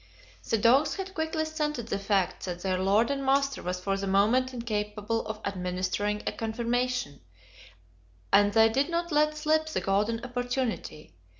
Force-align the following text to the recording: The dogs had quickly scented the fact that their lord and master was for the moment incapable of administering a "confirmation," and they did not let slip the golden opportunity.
The 0.49 0.57
dogs 0.57 0.95
had 0.95 1.13
quickly 1.13 1.45
scented 1.45 1.89
the 1.89 1.99
fact 1.99 2.45
that 2.45 2.61
their 2.63 2.79
lord 2.79 3.11
and 3.11 3.23
master 3.23 3.61
was 3.61 3.79
for 3.79 3.95
the 3.97 4.07
moment 4.07 4.51
incapable 4.51 5.23
of 5.27 5.39
administering 5.45 6.23
a 6.25 6.31
"confirmation," 6.31 7.21
and 8.33 8.51
they 8.51 8.67
did 8.67 8.89
not 8.89 9.11
let 9.11 9.37
slip 9.37 9.67
the 9.67 9.79
golden 9.79 10.19
opportunity. 10.25 11.13